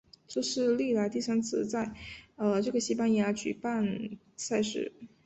[0.27, 1.93] 这是历来第三次在
[2.81, 4.91] 西班牙举行赛事。